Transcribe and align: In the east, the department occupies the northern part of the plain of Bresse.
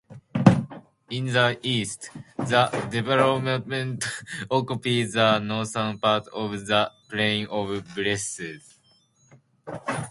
In 1.11 1.27
the 1.27 1.59
east, 1.61 2.09
the 2.35 2.63
department 2.89 4.03
occupies 4.49 5.13
the 5.13 5.37
northern 5.37 5.99
part 5.99 6.27
of 6.29 6.65
the 6.65 6.91
plain 7.07 7.45
of 7.45 7.67
Bresse. 7.93 8.79